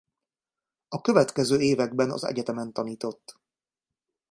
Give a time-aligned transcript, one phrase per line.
[0.87, 3.39] A következő években az egyetemen tanított.